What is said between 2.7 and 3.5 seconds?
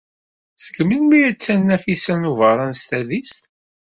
s tadist?